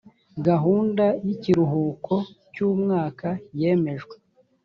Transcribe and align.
gahunda 0.47 1.05
y 1.25 1.27
ikiruhuko 1.35 2.15
cy 2.53 2.59
umwaka 2.69 3.27
yemejwe 3.59 4.15